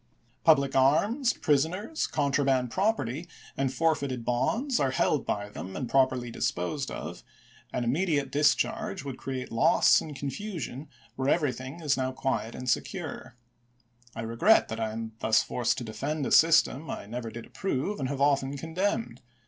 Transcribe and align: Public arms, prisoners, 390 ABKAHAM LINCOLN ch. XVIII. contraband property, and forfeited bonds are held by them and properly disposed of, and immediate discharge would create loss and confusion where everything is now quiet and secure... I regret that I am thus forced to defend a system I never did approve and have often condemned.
Public 0.43 0.75
arms, 0.75 1.31
prisoners, 1.31 2.07
390 2.07 2.07
ABKAHAM 2.07 2.07
LINCOLN 2.07 2.07
ch. 2.07 2.09
XVIII. 2.09 2.15
contraband 2.23 2.71
property, 2.71 3.29
and 3.55 3.71
forfeited 3.71 4.25
bonds 4.25 4.79
are 4.79 4.89
held 4.89 5.27
by 5.27 5.49
them 5.49 5.75
and 5.75 5.87
properly 5.87 6.31
disposed 6.31 6.89
of, 6.89 7.23
and 7.71 7.85
immediate 7.85 8.31
discharge 8.31 9.03
would 9.05 9.19
create 9.19 9.51
loss 9.51 10.01
and 10.01 10.15
confusion 10.15 10.87
where 11.15 11.29
everything 11.29 11.81
is 11.81 11.97
now 11.97 12.11
quiet 12.11 12.55
and 12.55 12.67
secure... 12.67 13.35
I 14.15 14.21
regret 14.21 14.69
that 14.69 14.79
I 14.79 14.89
am 14.91 15.11
thus 15.19 15.43
forced 15.43 15.77
to 15.77 15.83
defend 15.83 16.25
a 16.25 16.31
system 16.31 16.89
I 16.89 17.05
never 17.05 17.29
did 17.29 17.45
approve 17.45 17.99
and 17.99 18.09
have 18.09 18.21
often 18.21 18.57
condemned. 18.57 19.21